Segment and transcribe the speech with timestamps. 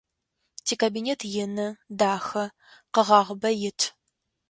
[0.65, 1.67] Тикабинет ины,
[1.97, 2.43] дахэ,
[2.93, 3.79] къэгъагъыбэ ит.